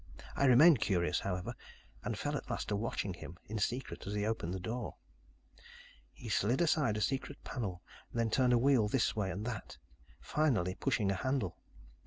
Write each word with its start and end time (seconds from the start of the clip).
I 0.35 0.45
remained 0.45 0.79
curious, 0.79 1.19
however, 1.19 1.53
and 2.03 2.17
fell 2.17 2.35
at 2.35 2.49
last 2.49 2.69
to 2.69 2.75
watching 2.75 3.13
him 3.13 3.37
in 3.45 3.59
secret 3.59 4.07
as 4.07 4.15
he 4.15 4.25
opened 4.25 4.51
the 4.51 4.59
door. 4.59 4.95
"He 6.11 6.27
slid 6.27 6.59
aside 6.59 6.97
a 6.97 7.01
secret 7.01 7.37
panel, 7.43 7.83
then 8.11 8.31
turned 8.31 8.53
a 8.53 8.57
wheel 8.57 8.87
this 8.87 9.15
way 9.15 9.29
and 9.29 9.45
that, 9.45 9.77
finally 10.19 10.73
pushing 10.73 11.11
a 11.11 11.15
handle. 11.15 11.55